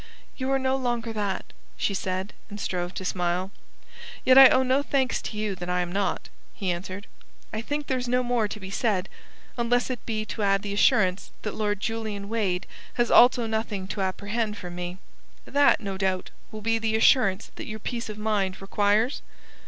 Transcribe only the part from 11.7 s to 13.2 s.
Julian Wade has